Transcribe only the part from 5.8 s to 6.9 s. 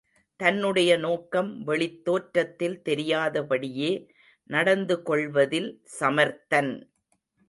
சமர்த்தன்.